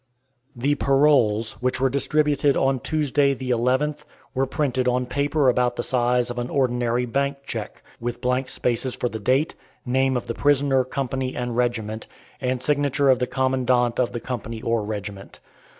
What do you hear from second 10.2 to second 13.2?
the prisoner, company, and regiment, and signature of